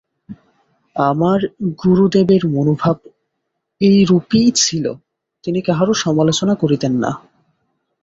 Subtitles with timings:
[0.95, 1.39] আমার
[1.83, 2.97] গুরুদেবের মনোভাব
[3.81, 4.85] এইরূপই ছিল,
[5.43, 7.11] তিনি কাহারও সমালোচনা করিতেন না।